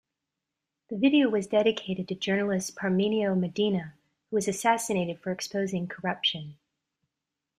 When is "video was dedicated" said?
0.97-2.07